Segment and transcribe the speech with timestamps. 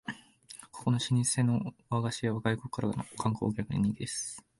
[0.71, 4.43] ここの老舗の和菓子屋は外国からの観光客に人気です